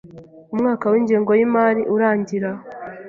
[0.53, 2.49] umwaka w’ingengo y’imari urangira.